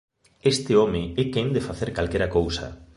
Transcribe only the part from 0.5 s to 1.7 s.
Este home é quen de